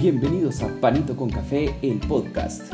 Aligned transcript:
Bienvenidos 0.00 0.62
a 0.62 0.68
Panito 0.80 1.16
con 1.16 1.28
Café, 1.28 1.74
el 1.82 1.98
podcast. 1.98 2.72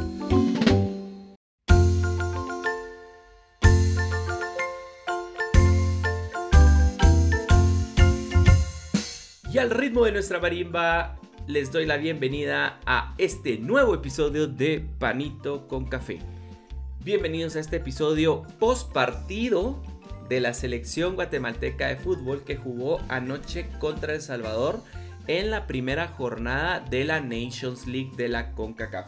Y 9.50 9.56
al 9.56 9.71
ritmo 9.71 10.04
de 10.04 10.12
nuestra 10.12 10.38
marimba, 10.38 11.18
les 11.46 11.72
doy 11.72 11.87
la 11.87 11.97
bienvenida 11.97 12.79
a 12.85 13.15
este 13.17 13.56
nuevo 13.56 13.95
episodio 13.95 14.47
de 14.47 14.87
Panito 14.99 15.67
con 15.67 15.87
Café. 15.87 16.19
Bienvenidos 17.02 17.56
a 17.56 17.61
este 17.61 17.77
episodio 17.77 18.43
post 18.59 18.93
partido 18.93 19.83
de 20.29 20.41
la 20.41 20.52
selección 20.52 21.15
guatemalteca 21.15 21.88
de 21.88 21.97
fútbol 21.97 22.45
que 22.45 22.56
jugó 22.56 23.01
anoche 23.09 23.70
contra 23.80 24.12
El 24.12 24.20
Salvador 24.20 24.83
en 25.27 25.51
la 25.51 25.66
primera 25.66 26.09
jornada 26.09 26.80
de 26.80 27.05
la 27.05 27.20
Nations 27.20 27.87
League 27.87 28.12
de 28.16 28.28
la 28.28 28.52
CONCACAF. 28.52 29.06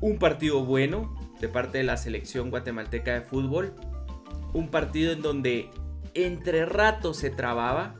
Un 0.00 0.18
partido 0.18 0.64
bueno 0.64 1.14
de 1.40 1.48
parte 1.48 1.78
de 1.78 1.84
la 1.84 1.96
selección 1.96 2.50
guatemalteca 2.50 3.14
de 3.14 3.20
fútbol. 3.22 3.74
Un 4.52 4.68
partido 4.68 5.12
en 5.12 5.22
donde 5.22 5.70
entre 6.14 6.64
ratos 6.64 7.16
se 7.18 7.30
trababa, 7.30 7.94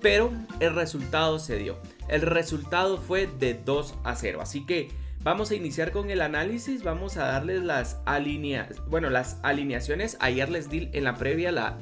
pero 0.00 0.32
el 0.60 0.74
resultado 0.74 1.38
se 1.38 1.56
dio. 1.56 1.78
El 2.08 2.22
resultado 2.22 2.98
fue 2.98 3.26
de 3.26 3.54
2 3.54 3.94
a 4.04 4.16
0. 4.16 4.40
Así 4.42 4.66
que 4.66 4.90
vamos 5.22 5.50
a 5.50 5.54
iniciar 5.54 5.92
con 5.92 6.10
el 6.10 6.20
análisis. 6.20 6.82
Vamos 6.82 7.16
a 7.16 7.26
darles 7.26 7.62
las, 7.62 8.00
bueno, 8.88 9.08
las 9.08 9.38
alineaciones. 9.42 10.16
Ayer 10.20 10.50
les 10.50 10.68
di 10.68 10.90
en 10.92 11.04
la 11.04 11.14
previa 11.14 11.52
la 11.52 11.78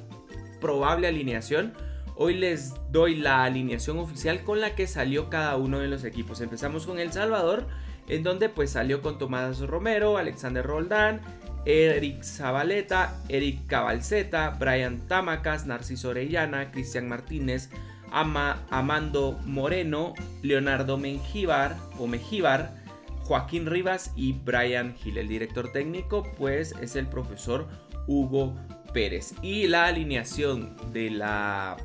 probable 0.61 1.09
alineación. 1.09 1.75
Hoy 2.15 2.35
les 2.35 2.75
doy 2.91 3.17
la 3.17 3.45
alineación 3.45 3.99
oficial 3.99 4.43
con 4.45 4.61
la 4.61 4.75
que 4.75 4.87
salió 4.87 5.31
cada 5.31 5.57
uno 5.57 5.79
de 5.79 5.89
los 5.89 6.05
equipos. 6.05 6.41
Empezamos 6.41 6.87
con 6.87 6.99
El 6.99 7.13
Salvador, 7.13 7.67
en 8.09 8.23
donde 8.23 8.49
pues 8.49 8.71
salió 8.71 9.01
con 9.01 9.19
Tomás 9.19 9.61
Romero, 9.61 10.19
Alexander 10.19 10.65
Roldán, 10.65 11.21
Eric 11.65 12.23
Zabaleta, 12.23 13.17
Eric 13.29 13.67
Cabalceta, 13.67 14.51
Brian 14.59 15.07
Tamacas, 15.09 15.67
Narciso 15.67 16.11
Orellana, 16.11 16.71
Cristian 16.71 17.09
Martínez, 17.09 17.71
Ama, 18.11 18.63
Amando 18.71 19.39
Moreno, 19.47 20.13
Leonardo 20.43 20.99
Mengíbar 20.99 21.77
o 21.99 22.07
Mejíbar, 22.07 22.75
Joaquín 23.23 23.67
Rivas 23.67 24.13
y 24.17 24.33
Brian 24.33 24.95
Gil. 24.97 25.17
El 25.17 25.29
director 25.29 25.73
técnico 25.73 26.25
pues 26.37 26.75
es 26.83 26.97
el 26.97 27.07
profesor 27.07 27.69
Hugo 28.07 28.55
Pérez. 28.93 29.35
Y 29.41 29.69
la 29.69 29.87
alineación 29.87 30.77
de 30.93 31.11
la 31.11 31.77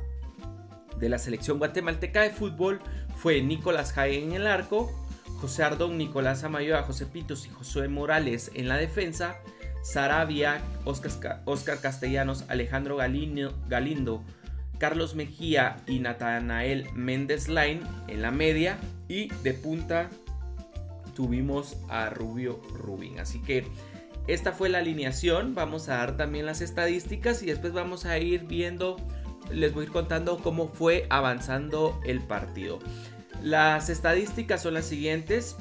de 0.98 1.08
la 1.08 1.18
selección 1.18 1.58
guatemalteca 1.58 2.22
de 2.22 2.30
fútbol 2.30 2.80
fue 3.16 3.42
Nicolás 3.42 3.92
Jaén 3.92 4.30
en 4.30 4.32
el 4.32 4.46
arco, 4.46 4.92
José 5.40 5.62
Ardón, 5.62 5.98
Nicolás 5.98 6.44
Amayoa, 6.44 6.82
José 6.82 7.06
Pitos 7.06 7.46
y 7.46 7.50
José 7.50 7.88
Morales 7.88 8.50
en 8.54 8.68
la 8.68 8.76
defensa, 8.76 9.36
Sarabia, 9.82 10.60
Oscar, 10.84 11.80
Castellanos, 11.80 12.44
Alejandro 12.48 12.96
Galindo, 12.96 14.24
Carlos 14.78 15.14
Mejía 15.14 15.76
y 15.86 15.98
Natanael 16.00 16.86
Méndez 16.94 17.48
Line 17.48 17.80
en 18.06 18.22
la 18.22 18.30
media 18.30 18.78
y 19.08 19.28
de 19.42 19.54
punta 19.54 20.10
tuvimos 21.14 21.76
a 21.88 22.10
Rubio 22.10 22.60
Rubin. 22.74 23.18
Así 23.18 23.40
que 23.42 23.66
esta 24.28 24.52
fue 24.52 24.68
la 24.68 24.78
alineación. 24.78 25.54
Vamos 25.54 25.88
a 25.88 25.96
dar 25.96 26.16
también 26.16 26.46
las 26.46 26.60
estadísticas 26.60 27.42
y 27.42 27.46
después 27.46 27.72
vamos 27.72 28.04
a 28.04 28.18
ir 28.18 28.44
viendo 28.44 28.96
les 29.52 29.72
voy 29.72 29.82
a 29.82 29.86
ir 29.86 29.92
contando 29.92 30.38
cómo 30.38 30.68
fue 30.68 31.06
avanzando 31.10 32.00
el 32.04 32.20
partido. 32.20 32.78
Las 33.42 33.88
estadísticas 33.88 34.62
son 34.62 34.74
las 34.74 34.86
siguientes. 34.86 35.56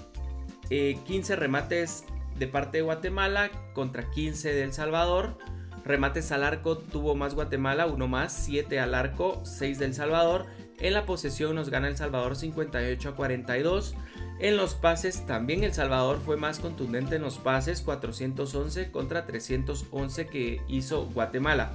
15 0.70 1.34
eh, 1.34 1.36
remates 1.36 2.04
de 2.38 2.48
parte 2.48 2.78
de 2.78 2.84
Guatemala 2.84 3.50
contra 3.74 4.10
15 4.10 4.54
de 4.54 4.64
El 4.64 4.74
Salvador. 4.74 5.38
Remates 5.86 6.31
al 6.34 6.44
arco 6.44 6.78
tuvo 6.78 7.16
más 7.16 7.34
Guatemala, 7.34 7.86
uno 7.86 8.08
más, 8.08 8.34
7 8.34 8.80
al 8.80 8.94
arco, 8.94 9.42
6 9.46 9.80
del 9.80 9.94
Salvador. 9.94 10.46
En 10.80 10.94
la 10.94 11.06
posesión 11.06 11.56
nos 11.56 11.70
gana 11.70 11.88
El 11.88 11.97
Salvador 11.97 12.36
58 12.36 13.09
a 13.09 13.16
42. 13.16 13.96
En 14.40 14.58
los 14.58 14.76
pases 14.76 15.26
también 15.26 15.64
El 15.64 15.74
Salvador 15.74 16.20
fue 16.24 16.38
más 16.38 16.59
contundente 16.59 17.16
en 17.16 17.24
los 17.24 17.40
pases, 17.40 17.81
411 17.81 18.92
contra 18.92 19.26
311 19.26 20.28
que 20.28 20.62
hizo 20.68 21.06
Guatemala. 21.08 21.72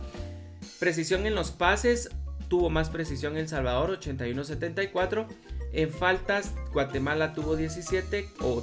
Precisión 0.79 1.27
en 1.27 1.35
los 1.35 1.51
pases, 1.51 2.11
tuvo 2.49 2.71
más 2.71 2.91
precisión 2.91 3.37
El 3.37 3.49
Salvador, 3.49 3.99
81-74. 3.99 5.27
En 5.73 5.91
faltas, 5.91 6.53
Guatemala 6.73 7.33
tuvo 7.33 7.57
17 7.57 8.29
o 8.41 8.63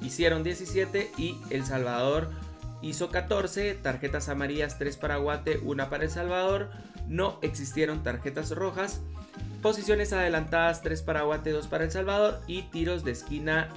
hicieron 0.00 0.42
17 0.42 1.10
y 1.18 1.36
El 1.50 1.64
Salvador 1.64 2.30
hizo 2.82 3.10
14. 3.10 3.74
Tarjetas 3.74 4.28
amarillas, 4.28 4.78
3 4.78 4.96
para 4.96 5.16
Guate, 5.16 5.58
1 5.58 5.90
para 5.90 6.04
El 6.04 6.10
Salvador. 6.10 6.70
No 7.08 7.38
existieron 7.42 8.02
tarjetas 8.02 8.50
rojas. 8.52 9.00
Posiciones 9.62 10.12
adelantadas, 10.12 10.82
3 10.82 11.02
para 11.02 11.22
Guate, 11.22 11.50
2 11.50 11.66
para 11.66 11.84
El 11.84 11.90
Salvador. 11.90 12.40
Y 12.46 12.62
tiros 12.62 13.04
de 13.04 13.12
esquina, 13.12 13.68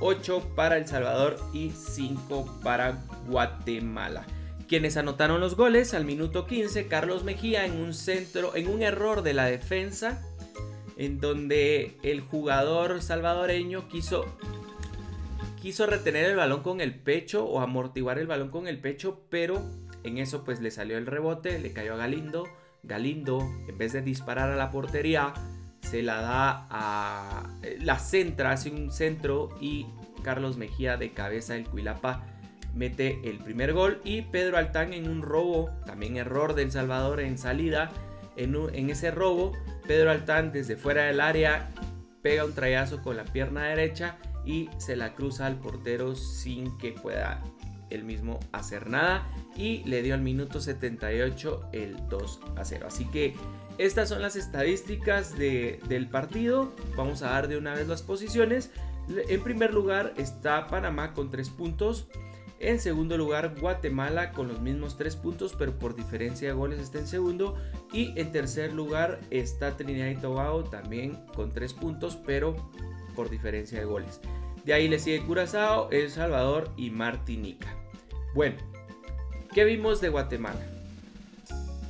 8 0.00 0.52
para 0.56 0.76
El 0.78 0.86
Salvador 0.86 1.38
y 1.52 1.70
5 1.70 2.60
para 2.62 3.02
Guatemala. 3.28 4.26
Quienes 4.68 4.96
anotaron 4.96 5.40
los 5.40 5.56
goles 5.56 5.94
al 5.94 6.04
minuto 6.04 6.46
15, 6.46 6.88
Carlos 6.88 7.22
Mejía 7.22 7.66
en 7.66 7.80
un 7.80 7.94
centro, 7.94 8.56
en 8.56 8.68
un 8.68 8.82
error 8.82 9.22
de 9.22 9.32
la 9.32 9.44
defensa, 9.44 10.22
en 10.96 11.20
donde 11.20 11.96
el 12.02 12.20
jugador 12.20 13.00
salvadoreño 13.00 13.88
quiso 13.88 14.24
quiso 15.60 15.86
retener 15.86 16.26
el 16.26 16.36
balón 16.36 16.62
con 16.62 16.80
el 16.80 16.94
pecho 16.94 17.44
o 17.44 17.60
amortiguar 17.60 18.18
el 18.18 18.26
balón 18.26 18.50
con 18.50 18.68
el 18.68 18.78
pecho, 18.78 19.22
pero 19.30 19.62
en 20.04 20.18
eso 20.18 20.44
pues 20.44 20.60
le 20.60 20.70
salió 20.70 20.96
el 20.96 21.06
rebote, 21.06 21.58
le 21.58 21.72
cayó 21.72 21.94
a 21.94 21.96
Galindo. 21.96 22.44
Galindo, 22.82 23.40
en 23.66 23.76
vez 23.76 23.92
de 23.92 24.00
disparar 24.00 24.50
a 24.50 24.56
la 24.56 24.70
portería, 24.70 25.34
se 25.80 26.02
la 26.02 26.20
da 26.20 26.66
a 26.70 27.50
la 27.80 27.98
centra, 27.98 28.52
hace 28.52 28.70
un 28.70 28.92
centro 28.92 29.48
y 29.60 29.86
Carlos 30.22 30.56
Mejía 30.56 30.96
de 30.96 31.12
cabeza 31.12 31.54
del 31.54 31.66
Cuilapa 31.66 32.24
mete 32.76 33.20
el 33.24 33.38
primer 33.38 33.72
gol 33.72 34.00
y 34.04 34.22
Pedro 34.22 34.58
Altán 34.58 34.92
en 34.92 35.08
un 35.08 35.22
robo, 35.22 35.70
también 35.86 36.16
error 36.16 36.54
del 36.54 36.70
Salvador 36.70 37.20
en 37.20 37.38
salida, 37.38 37.90
en, 38.36 38.90
ese 38.90 39.10
robo 39.10 39.52
Pedro 39.86 40.10
Altán 40.10 40.52
desde 40.52 40.76
fuera 40.76 41.04
del 41.04 41.20
área 41.20 41.70
pega 42.22 42.44
un 42.44 42.52
trayazo 42.52 43.02
con 43.02 43.16
la 43.16 43.24
pierna 43.24 43.64
derecha 43.64 44.18
y 44.44 44.68
se 44.78 44.96
la 44.96 45.14
cruza 45.14 45.46
al 45.46 45.58
portero 45.58 46.14
sin 46.14 46.76
que 46.78 46.92
pueda 46.92 47.42
el 47.88 48.04
mismo 48.04 48.40
hacer 48.52 48.90
nada 48.90 49.26
y 49.56 49.84
le 49.84 50.02
dio 50.02 50.14
al 50.14 50.20
minuto 50.20 50.60
78 50.60 51.70
el 51.72 51.96
2 52.08 52.40
a 52.56 52.64
0. 52.64 52.86
Así 52.88 53.04
que 53.06 53.34
estas 53.78 54.08
son 54.08 54.22
las 54.22 54.36
estadísticas 54.36 55.38
del 55.38 56.08
partido. 56.10 56.74
Vamos 56.96 57.22
a 57.22 57.30
dar 57.30 57.48
de 57.48 57.56
una 57.56 57.74
vez 57.74 57.86
las 57.86 58.02
posiciones. 58.02 58.70
En 59.08 59.42
primer 59.42 59.72
lugar 59.72 60.14
está 60.16 60.66
Panamá 60.66 61.14
con 61.14 61.30
3 61.30 61.48
puntos. 61.50 62.08
En 62.58 62.80
segundo 62.80 63.18
lugar, 63.18 63.54
Guatemala 63.60 64.32
con 64.32 64.48
los 64.48 64.60
mismos 64.60 64.96
tres 64.96 65.14
puntos, 65.14 65.54
pero 65.58 65.78
por 65.78 65.94
diferencia 65.94 66.48
de 66.48 66.54
goles 66.54 66.80
está 66.80 66.98
en 66.98 67.06
segundo. 67.06 67.56
Y 67.92 68.18
en 68.18 68.32
tercer 68.32 68.72
lugar 68.72 69.20
está 69.30 69.76
Trinidad 69.76 70.08
y 70.08 70.16
Tobago 70.16 70.64
también 70.64 71.18
con 71.34 71.50
tres 71.50 71.74
puntos, 71.74 72.16
pero 72.16 72.56
por 73.14 73.28
diferencia 73.28 73.78
de 73.78 73.84
goles. 73.84 74.20
De 74.64 74.72
ahí 74.72 74.88
le 74.88 74.98
sigue 74.98 75.22
Curazao, 75.24 75.90
El 75.90 76.10
Salvador 76.10 76.70
y 76.76 76.90
Martinica. 76.90 77.76
Bueno, 78.34 78.56
¿qué 79.54 79.64
vimos 79.64 80.00
de 80.00 80.08
Guatemala? 80.08 80.66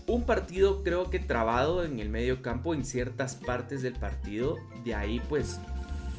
Un 0.07 0.25
partido 0.25 0.85
creo 0.85 1.11
que 1.11 1.19
trabado 1.19 1.85
en 1.85 2.01
el 2.01 2.11
medio 2.11 2.43
campo 2.43 2.75
en 2.75 2.85
ciertas 2.85 3.35
partes 3.35 3.83
del 3.83 3.95
partido. 3.95 4.57
De 4.85 4.95
ahí 4.95 5.21
pues 5.29 5.59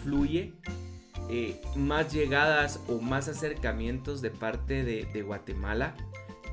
fluye 0.04 0.54
eh, 1.30 1.60
más 1.76 2.14
llegadas 2.14 2.80
o 2.88 3.00
más 3.00 3.28
acercamientos 3.28 4.22
de 4.22 4.30
parte 4.30 4.84
de, 4.84 5.22
Guatemala 5.22 5.96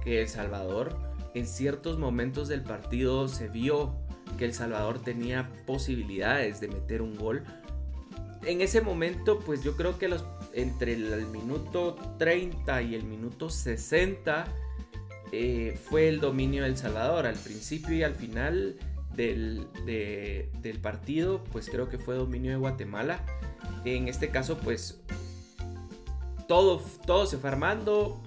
que 0.03 0.21
El 0.21 0.29
Salvador. 0.29 0.97
En 1.35 1.47
ciertos 1.47 1.99
momentos 1.99 2.49
del 2.49 2.63
partido 2.63 3.29
se 3.29 3.49
vio 3.49 3.95
que 4.39 4.45
El 4.45 4.55
Salvador 4.55 5.01
tenía 5.01 5.51
posibilidades 5.67 6.61
de 6.61 6.69
meter 6.69 7.03
un 7.03 7.17
gol. 7.17 7.45
En 8.45 8.61
ese 8.61 8.81
momento, 8.81 9.39
pues 9.39 9.63
yo 9.63 9.77
creo 9.77 9.99
que 9.99 10.09
los, 10.09 10.25
entre 10.53 10.95
el, 10.95 11.27
minuto 11.27 11.97
30 12.19 12.83
y 12.83 12.95
el 12.95 13.05
minuto 13.05 13.49
60 13.49 14.45
eh, 15.33 15.79
fue 15.83 16.09
el 16.09 16.21
dominio 16.21 16.65
del 16.65 16.77
Salvador. 16.77 17.27
Al 17.27 17.37
principio 17.37 17.95
y 17.95 18.03
al 18.03 18.15
final 18.15 18.77
del, 19.15 19.67
del 19.87 20.79
partido, 20.81 21.43
pues 21.53 21.71
creo 21.71 21.89
que 21.89 21.99
fue 21.99 22.17
dominio 22.17 22.51
de 22.51 22.59
Guatemala. 22.59 23.25
En 23.85 24.09
este 24.09 24.31
caso, 24.31 24.59
pues 24.59 25.01
todo, 26.49 26.83
todo 27.07 27.27
se 27.27 27.39
fue 27.39 27.51
armando. 27.51 28.21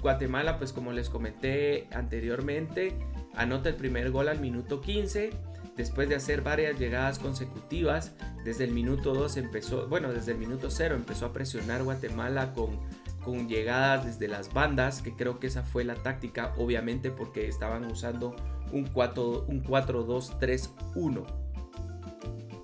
Guatemala, 0.00 0.58
pues 0.58 0.72
como 0.72 0.92
les 0.92 1.08
comenté 1.08 1.88
anteriormente, 1.92 2.96
anota 3.34 3.68
el 3.68 3.76
primer 3.76 4.10
gol 4.10 4.28
al 4.28 4.40
minuto 4.40 4.80
15. 4.80 5.30
después 5.76 6.08
de 6.08 6.14
hacer 6.14 6.40
varias 6.40 6.78
llegadas 6.78 7.18
consecutivas, 7.18 8.14
desde 8.44 8.64
el 8.64 8.70
minuto 8.70 9.12
2 9.12 9.36
empezó, 9.36 9.88
bueno, 9.88 10.10
desde 10.10 10.32
el 10.32 10.38
minuto 10.38 10.70
0 10.70 10.94
empezó 10.94 11.26
a 11.26 11.34
presionar 11.34 11.82
Guatemala 11.82 12.54
con, 12.54 12.80
con 13.22 13.46
llegadas 13.46 14.06
desde 14.06 14.28
las 14.28 14.54
bandas, 14.54 15.02
que 15.02 15.14
creo 15.14 15.38
que 15.38 15.48
esa 15.48 15.64
fue 15.64 15.84
la 15.84 15.96
táctica, 15.96 16.54
obviamente 16.56 17.10
porque 17.10 17.46
estaban 17.46 17.84
usando 17.84 18.34
un 18.72 18.90
4-2-3-1. 18.90 21.45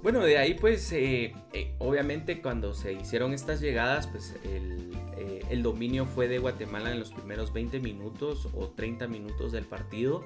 Bueno, 0.02 0.24
de 0.24 0.36
ahí 0.36 0.54
pues 0.54 0.90
eh, 0.92 1.32
eh, 1.52 1.74
obviamente 1.78 2.42
cuando 2.42 2.74
se 2.74 2.92
hicieron 2.92 3.32
estas 3.32 3.60
llegadas, 3.60 4.08
pues 4.08 4.34
el, 4.44 4.90
eh, 5.16 5.60
dominio 5.62 6.06
fue 6.06 6.26
de 6.26 6.40
Guatemala 6.40 6.90
en 6.90 6.98
los 6.98 7.12
primeros 7.12 7.52
20 7.52 7.78
minutos 7.78 8.48
o 8.52 8.66
30 8.66 9.06
minutos 9.06 9.52
del 9.52 9.64
partido. 9.64 10.24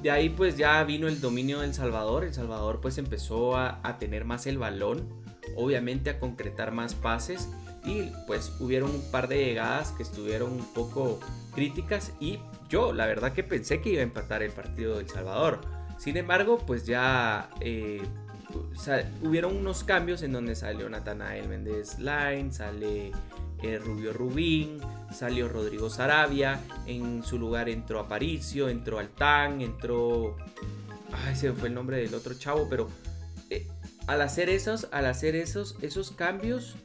De 0.00 0.12
ahí 0.12 0.28
pues 0.28 0.56
ya 0.56 0.84
vino 0.84 1.08
el 1.08 1.20
dominio 1.20 1.60
del 1.60 1.74
Salvador. 1.74 2.22
El 2.22 2.34
Salvador 2.34 2.80
pues 2.80 2.96
empezó 2.98 3.56
a, 3.56 3.98
tener 3.98 4.24
más 4.24 4.46
el 4.46 4.58
balón, 4.58 5.08
obviamente 5.56 6.10
a 6.10 6.20
concretar 6.20 6.70
más 6.70 6.94
pases 6.94 7.48
y 7.84 8.12
pues 8.28 8.52
hubieron 8.60 8.90
un 8.90 9.10
par 9.10 9.26
de 9.26 9.44
llegadas 9.44 9.90
que 9.90 10.04
estuvieron 10.04 10.52
un 10.52 10.72
poco 10.72 11.18
críticas 11.52 12.12
y 12.20 12.38
yo 12.68 12.92
la 12.92 13.06
verdad 13.06 13.32
que 13.32 13.42
pensé 13.42 13.80
que 13.80 13.90
iba 13.90 14.00
a 14.00 14.04
empatar 14.04 14.44
el 14.44 14.52
partido 14.52 14.98
del 14.98 15.08
Salvador. 15.08 15.62
Sin 15.98 16.16
embargo 16.16 16.58
pues 16.58 16.86
ya 16.86 17.50
hubieron 19.22 19.56
unos 19.56 19.84
cambios 19.84 20.22
en 20.22 20.32
donde 20.32 20.54
salió 20.54 20.88
Natanael 20.88 21.48
Méndez 21.48 21.98
Line, 21.98 22.52
sale 22.52 23.12
eh, 23.62 23.78
Rubio 23.78 24.12
Rubín, 24.12 24.78
salió 25.12 25.48
Rodrigo 25.48 25.88
Sarabia, 25.88 26.60
en 26.86 27.22
su 27.22 27.38
lugar 27.38 27.68
entró 27.68 28.00
Aparicio, 28.00 28.68
entró 28.68 28.98
Altán, 28.98 29.60
entró... 29.60 30.36
Ay, 31.12 31.36
se 31.36 31.52
fue 31.52 31.68
el 31.68 31.74
nombre 31.74 31.96
del 31.98 32.14
otro 32.14 32.34
chavo, 32.34 32.66
pero 32.68 32.88
eh, 33.50 33.66
al 34.06 34.20
hacer 34.20 34.48
esos, 34.50 34.88
al 34.90 35.06
hacer 35.06 35.36
esos, 35.36 35.76
esos 35.80 36.10
cambios, 36.10 36.76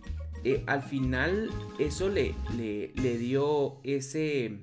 eh, 0.43 0.63
al 0.67 0.83
final 0.83 1.49
eso 1.79 2.09
le, 2.09 2.33
le, 2.55 2.93
le, 2.95 3.17
dio 3.17 3.81
ese, 3.83 4.59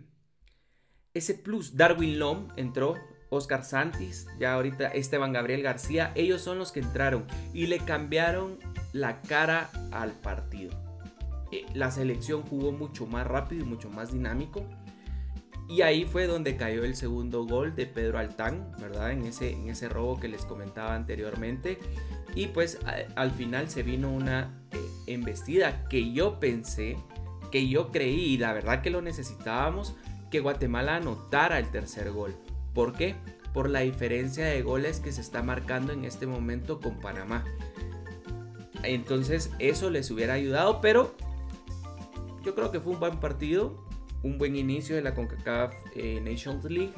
ese 1.12 1.34
plus. 1.34 1.76
Darwin 1.76 2.18
Lom 2.18 2.48
entró, 2.56 2.94
Oscar 3.30 3.64
Santis, 3.64 4.26
ya 4.38 4.54
ahorita 4.54 4.88
Esteban 4.88 5.32
Gabriel 5.32 5.62
García, 5.62 6.12
ellos 6.14 6.42
son 6.42 6.58
los 6.58 6.72
que 6.72 6.80
entraron 6.80 7.24
y 7.52 7.66
le 7.66 7.78
cambiaron 7.78 8.58
la 8.92 9.20
cara 9.22 9.70
al 9.90 10.12
partido. 10.12 10.72
Eh, 11.52 11.66
la 11.74 11.90
selección 11.90 12.42
jugó 12.42 12.72
mucho 12.72 13.06
más 13.06 13.26
rápido 13.26 13.64
y 13.64 13.68
mucho 13.68 13.90
más 13.90 14.12
dinámico. 14.12 14.64
Y 15.68 15.82
ahí 15.82 16.04
fue 16.04 16.26
donde 16.28 16.56
cayó 16.56 16.84
el 16.84 16.94
segundo 16.94 17.44
gol 17.44 17.74
de 17.74 17.86
Pedro 17.86 18.18
Altán, 18.18 18.72
¿verdad? 18.80 19.10
En 19.10 19.24
ese, 19.24 19.52
en 19.52 19.68
ese 19.68 19.88
robo 19.88 20.20
que 20.20 20.28
les 20.28 20.44
comentaba 20.44 20.94
anteriormente. 20.94 21.78
Y 22.36 22.46
pues 22.48 22.78
al 23.16 23.30
final 23.32 23.68
se 23.68 23.82
vino 23.82 24.12
una 24.12 24.54
eh, 24.70 24.78
embestida 25.08 25.88
que 25.88 26.12
yo 26.12 26.38
pensé, 26.38 26.96
que 27.50 27.68
yo 27.68 27.90
creí, 27.90 28.34
y 28.34 28.38
la 28.38 28.52
verdad 28.52 28.80
que 28.80 28.90
lo 28.90 29.02
necesitábamos, 29.02 29.96
que 30.30 30.38
Guatemala 30.40 30.96
anotara 30.96 31.58
el 31.58 31.68
tercer 31.70 32.12
gol. 32.12 32.36
¿Por 32.76 32.92
qué? 32.92 33.14
Por 33.54 33.70
la 33.70 33.80
diferencia 33.80 34.44
de 34.44 34.60
goles 34.60 35.00
que 35.00 35.10
se 35.10 35.22
está 35.22 35.42
marcando 35.42 35.94
en 35.94 36.04
este 36.04 36.26
momento 36.26 36.78
con 36.78 37.00
Panamá. 37.00 37.42
Entonces 38.82 39.50
eso 39.58 39.88
les 39.88 40.10
hubiera 40.10 40.34
ayudado, 40.34 40.82
pero 40.82 41.14
yo 42.44 42.54
creo 42.54 42.70
que 42.70 42.78
fue 42.78 42.92
un 42.92 43.00
buen 43.00 43.18
partido, 43.18 43.82
un 44.22 44.36
buen 44.36 44.56
inicio 44.56 44.94
de 44.94 45.00
la 45.00 45.14
CONCACAF 45.14 45.72
eh, 45.94 46.20
Nations 46.20 46.64
League. 46.64 46.92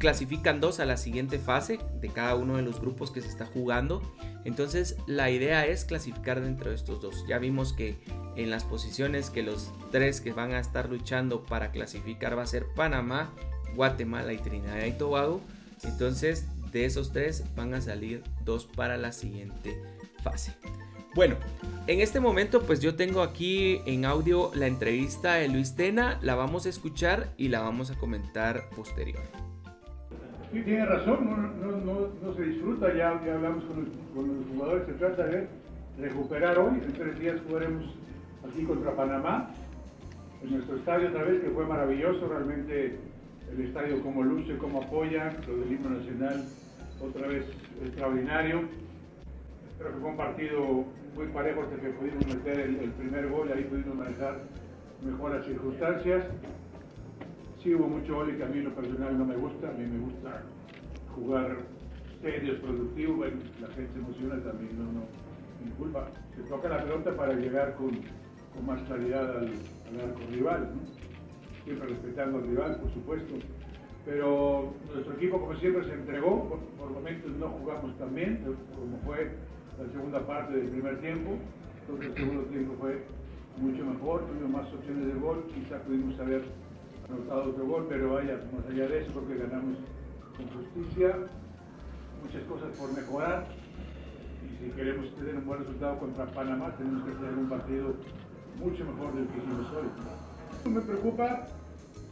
Clasifican 0.00 0.60
dos 0.60 0.80
a 0.80 0.84
la 0.84 0.96
siguiente 0.96 1.38
fase 1.38 1.78
de 2.00 2.08
cada 2.08 2.34
uno 2.34 2.56
de 2.56 2.62
los 2.62 2.80
grupos 2.80 3.12
que 3.12 3.20
se 3.20 3.28
está 3.28 3.46
jugando. 3.46 4.02
Entonces 4.44 4.96
la 5.06 5.30
idea 5.30 5.64
es 5.64 5.84
clasificar 5.84 6.40
dentro 6.40 6.70
de 6.70 6.76
estos 6.76 7.00
dos. 7.00 7.24
Ya 7.28 7.38
vimos 7.38 7.72
que 7.72 8.00
en 8.34 8.50
las 8.50 8.64
posiciones 8.64 9.30
que 9.30 9.44
los 9.44 9.72
tres 9.92 10.20
que 10.20 10.32
van 10.32 10.54
a 10.54 10.58
estar 10.58 10.90
luchando 10.90 11.44
para 11.44 11.70
clasificar 11.70 12.36
va 12.36 12.42
a 12.42 12.46
ser 12.46 12.66
Panamá, 12.74 13.32
Guatemala 13.76 14.32
y 14.32 14.38
Trinidad 14.38 14.84
y 14.84 14.92
Tobago. 14.92 15.40
Entonces 15.84 16.48
de 16.72 16.84
esos 16.84 17.12
tres 17.12 17.44
van 17.54 17.74
a 17.74 17.80
salir 17.80 18.22
dos 18.44 18.66
para 18.66 18.96
la 18.96 19.12
siguiente 19.12 19.80
fase. 20.22 20.52
Bueno, 21.14 21.36
en 21.86 22.00
este 22.00 22.20
momento 22.20 22.62
pues 22.62 22.80
yo 22.80 22.94
tengo 22.94 23.22
aquí 23.22 23.80
en 23.86 24.04
audio 24.04 24.50
la 24.54 24.66
entrevista 24.66 25.34
de 25.34 25.48
Luis 25.48 25.74
Tena, 25.74 26.18
la 26.20 26.34
vamos 26.34 26.66
a 26.66 26.68
escuchar 26.68 27.28
y 27.38 27.48
la 27.48 27.60
vamos 27.60 27.90
a 27.90 27.94
comentar 27.94 28.68
posterior. 28.76 29.22
Sí, 30.52 30.60
tiene 30.62 30.84
razón, 30.84 31.54
no, 31.84 32.34
se 32.34 32.42
disfruta, 32.42 32.94
ya, 32.94 33.12
hablamos 33.12 33.64
con 33.64 33.84
los, 34.14 34.46
jugadores, 34.46 34.86
se 34.86 34.92
trata 34.94 35.26
de 35.26 35.48
recuperar 35.98 36.58
hoy, 36.58 36.80
en 36.84 36.92
tres 36.92 37.18
días 37.18 37.36
jugaremos 37.48 37.84
aquí 38.46 38.64
contra 38.64 38.94
Panamá, 38.94 39.50
en 40.42 40.50
nuestro 40.50 40.76
estadio 40.76 41.08
otra 41.08 41.24
vez, 41.24 41.42
que 41.42 41.50
fue 41.50 41.66
maravilloso, 41.66 42.28
realmente 42.28 42.98
el 43.52 43.60
estadio 43.66 44.02
como 44.02 44.22
luce, 44.22 44.56
como 44.58 44.82
apoya, 44.82 45.36
lo 45.46 45.56
del 45.58 45.72
himno 45.72 45.90
nacional 45.90 46.44
otra 47.00 47.26
vez 47.28 47.44
extraordinario. 47.84 48.62
Creo 49.78 49.92
que 49.92 50.00
fue 50.00 50.10
un 50.10 50.16
partido 50.16 50.84
muy 51.14 51.26
parejo 51.28 51.62
hasta 51.62 51.76
que 51.76 51.88
pudimos 51.90 52.26
meter 52.26 52.60
el, 52.60 52.90
primer 52.92 53.28
gol, 53.28 53.50
ahí 53.52 53.64
pudimos 53.64 53.96
manejar 53.96 54.40
mejor 55.02 55.34
las 55.34 55.46
circunstancias. 55.46 56.24
Sí 57.62 57.74
hubo 57.74 57.88
mucho 57.88 58.14
gol 58.14 58.30
y 58.32 58.36
que 58.36 58.44
a 58.44 58.46
mí 58.46 58.58
en 58.58 58.64
lo 58.64 58.74
personal 58.74 59.18
no 59.18 59.24
me 59.24 59.36
gusta, 59.36 59.68
a 59.68 59.72
mí 59.72 59.86
me 59.86 59.98
gusta 59.98 60.42
jugar 61.14 61.56
serios, 62.22 62.58
productivos, 62.60 63.16
bueno, 63.16 63.36
la 63.60 63.68
gente 63.68 63.92
se 63.92 63.98
emociona 63.98 64.42
también, 64.42 64.78
no, 64.78 64.84
no, 64.84 65.06
mi 65.64 65.70
culpa. 65.72 66.08
Se 66.34 66.42
toca 66.42 66.68
la 66.68 66.82
pelota 66.82 67.16
para 67.16 67.34
llegar 67.34 67.74
con, 67.76 67.90
con 68.54 68.66
más 68.66 68.80
claridad 68.82 69.38
al, 69.38 69.48
arco 70.00 70.20
rival, 70.30 70.70
siempre 71.66 71.88
respetando 71.88 72.38
al 72.38 72.46
rival, 72.46 72.80
por 72.80 72.90
supuesto. 72.94 73.34
Pero 74.06 74.72
nuestro 74.94 75.14
equipo, 75.14 75.40
como 75.40 75.54
siempre, 75.56 75.84
se 75.84 75.94
entregó, 75.94 76.48
por, 76.48 76.60
por 76.78 76.90
momentos 76.90 77.32
no 77.32 77.48
jugamos 77.48 77.98
tan 77.98 78.14
bien, 78.14 78.40
como 78.74 78.98
fue 79.04 79.32
la 79.78 79.92
segunda 79.92 80.24
parte 80.24 80.56
del 80.56 80.68
primer 80.68 81.00
tiempo. 81.00 81.32
Entonces 81.80 82.06
el 82.06 82.14
segundo 82.14 82.42
tiempo 82.44 82.74
fue 82.80 83.02
mucho 83.58 83.84
mejor, 83.84 84.24
tuvimos 84.26 84.50
más 84.50 84.72
opciones 84.72 85.06
de 85.06 85.20
gol, 85.20 85.44
quizá 85.52 85.78
pudimos 85.82 86.18
haber 86.20 86.44
anotado 87.08 87.50
otro 87.50 87.66
gol, 87.66 87.86
pero 87.88 88.14
vaya, 88.14 88.40
más 88.54 88.66
allá 88.70 88.88
de 88.88 89.02
eso, 89.02 89.12
porque 89.12 89.36
ganamos 89.36 89.76
con 90.36 90.46
justicia, 90.50 91.16
muchas 92.22 92.42
cosas 92.44 92.76
por 92.78 92.94
mejorar. 92.94 93.46
Y 94.44 94.64
si 94.64 94.70
queremos 94.70 95.12
tener 95.16 95.34
un 95.36 95.46
buen 95.46 95.60
resultado 95.60 95.98
contra 95.98 96.26
Panamá, 96.26 96.74
tenemos 96.78 97.02
que 97.04 97.10
tener 97.12 97.34
un 97.34 97.48
partido 97.48 97.94
mucho 98.58 98.84
mejor 98.84 99.14
del 99.14 99.26
que 99.26 99.38
hicimos 99.38 99.66
hoy. 99.72 100.70
Me 100.70 100.80
preocupa, 100.80 101.46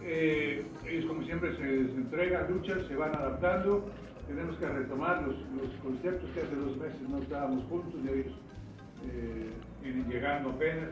eh, 0.05 0.65
ellos 0.87 1.07
como 1.07 1.23
siempre 1.25 1.57
se, 1.57 1.63
entregan, 1.63 2.53
luchan, 2.53 2.87
se 2.87 2.97
van 2.97 3.15
adaptando. 3.15 3.91
Tenemos 4.27 4.57
que 4.57 4.67
retomar 4.67 5.23
los, 5.23 5.37
conceptos 5.83 6.31
que 6.31 6.41
hace 6.41 6.55
dos 6.55 6.77
meses 6.77 7.01
no 7.09 7.19
estábamos 7.19 7.65
juntos 7.65 8.01
y 8.05 8.09
ellos 8.09 8.33
eh, 9.07 9.51
vienen 9.83 10.09
llegando 10.09 10.51
apenas, 10.51 10.91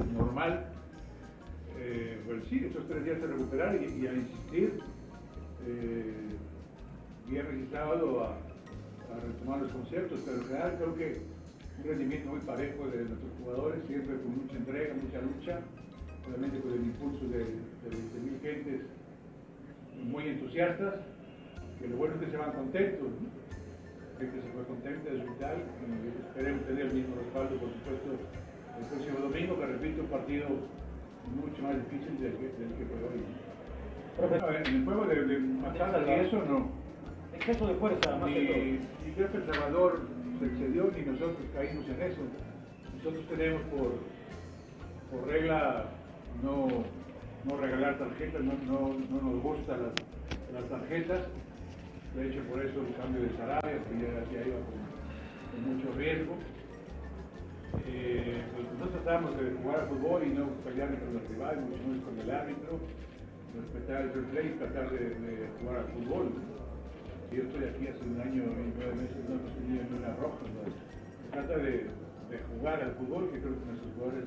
es 0.00 0.12
normal. 0.12 0.66
Eh, 1.78 2.20
pues 2.26 2.42
sí, 2.48 2.62
estos 2.66 2.86
tres 2.88 3.04
días 3.04 3.20
de 3.20 3.26
recuperar 3.26 3.74
y, 3.76 4.06
a 4.06 4.12
insistir. 4.12 4.80
Eh, 5.66 6.14
viernes 7.30 7.68
y 7.68 7.72
sábado 7.72 8.24
a, 8.24 8.36
retomar 9.26 9.60
los 9.60 9.72
conceptos, 9.72 10.20
pero 10.24 10.36
en 10.36 10.44
general 10.44 10.76
creo 10.78 10.94
que 10.94 11.20
un 11.78 11.84
rendimiento 11.84 12.30
muy 12.30 12.40
parejo 12.40 12.86
de 12.88 13.04
nuestros 13.04 13.32
jugadores, 13.38 13.80
siempre 13.88 14.16
con 14.16 14.42
mucha 14.42 14.56
entrega, 14.56 14.94
mucha 14.94 15.20
lucha, 15.20 15.60
obviamente 16.30 16.60
con 16.60 16.72
el 16.72 16.84
impulso 16.84 17.26
de, 17.28 17.38
de 17.38 17.90
20.000 17.90 18.40
gentes 18.40 18.80
muy 20.04 20.28
entusiastas 20.28 20.94
que 21.80 21.88
lo 21.88 21.96
bueno 21.96 22.14
es 22.14 22.20
que 22.20 22.30
se 22.30 22.36
van 22.36 22.52
contentos, 22.52 23.08
¿no? 23.08 23.40
que 24.18 24.26
se 24.26 24.52
fue 24.52 24.64
contenta, 24.64 25.08
es 25.08 25.24
vital, 25.24 25.56
y 25.56 26.28
esperemos 26.28 26.66
tener 26.66 26.86
el 26.86 26.92
mismo 26.92 27.16
respaldo, 27.16 27.56
por 27.56 27.72
supuesto, 27.72 28.20
el 28.78 28.84
próximo 28.84 29.18
domingo, 29.18 29.58
que 29.58 29.66
repito, 29.66 30.02
un 30.02 30.08
partido 30.08 30.46
mucho 31.34 31.62
más 31.62 31.76
difícil 31.88 32.20
del 32.20 32.36
que, 32.36 32.52
del 32.60 32.68
que 32.76 32.84
fue 32.84 33.00
hoy. 33.00 33.24
en 34.66 34.74
el 34.76 34.84
juego 34.84 35.06
de, 35.06 35.24
de 35.24 35.38
matadas 35.38 36.06
y 36.06 36.10
eso 36.10 36.44
no. 36.44 36.68
Exceso 37.34 37.66
de 37.66 37.74
fuerza, 37.74 38.16
más 38.16 38.28
y, 38.28 38.34
y 38.34 39.12
creo 39.16 39.32
que 39.32 39.38
El 39.38 39.46
Salvador 39.46 40.00
se 40.38 40.46
excedió 40.46 40.92
y 40.98 41.00
nosotros 41.06 41.38
caímos 41.54 41.88
en 41.88 42.02
eso. 42.02 42.20
Nosotros 42.96 43.24
tenemos 43.26 43.62
por, 43.72 43.94
por 45.10 45.28
regla 45.28 45.86
no, 46.42 46.68
no 47.44 47.56
regalar 47.56 47.98
tarjetas, 47.98 48.42
no, 48.42 48.52
no, 48.66 48.94
no 49.10 49.22
nos 49.22 49.42
gustan 49.42 49.82
las, 49.82 49.92
las 50.52 50.68
tarjetas 50.68 51.28
de 52.14 52.26
hecho, 52.26 52.42
por 52.50 52.58
eso 52.58 52.80
el 52.82 52.94
cambio 52.96 53.22
de 53.22 53.30
Sarabia, 53.36 53.78
que 53.86 53.94
ya, 54.02 54.42
iba 54.42 54.58
con, 54.66 55.62
mucho 55.62 55.92
riesgo. 55.96 56.34
Eh, 57.86 58.42
pues 58.52 58.66
nosotros 58.66 59.04
tratamos 59.04 59.38
de 59.38 59.52
jugar 59.62 59.80
al 59.80 59.88
fútbol 59.88 60.26
y 60.26 60.30
no 60.34 60.48
pelear 60.66 60.90
con 60.98 61.14
el 61.14 61.28
rival, 61.28 61.60
mucho 61.60 61.82
menos 61.86 62.04
con 62.04 62.18
el 62.18 62.30
árbitro, 62.30 62.80
respetar 63.54 64.02
el 64.02 64.10
play 64.10 64.46
y 64.54 64.58
tratar 64.58 64.90
de, 64.90 65.48
jugar 65.60 65.76
al 65.76 65.88
fútbol. 65.94 66.34
Yo 67.30 67.42
estoy 67.44 67.62
aquí 67.62 67.86
hace 67.86 68.02
un 68.02 68.20
año 68.20 68.42
y 68.42 68.74
nueve 68.74 68.94
meses, 68.98 69.16
no 69.28 69.36
estoy 69.38 69.64
viendo 69.70 69.96
una 69.96 70.16
roja. 70.16 70.42
Se 71.22 71.30
trata 71.30 71.56
de 71.58 71.86
jugar 72.58 72.82
al 72.82 72.94
fútbol, 72.96 73.30
que 73.30 73.38
creo 73.38 73.54
que 73.54 73.66
nuestros 73.66 73.94
jugadores 73.94 74.24